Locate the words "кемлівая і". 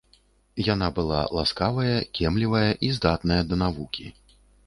2.19-2.91